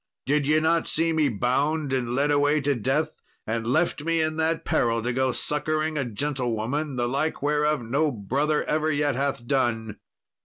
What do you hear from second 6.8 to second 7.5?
the like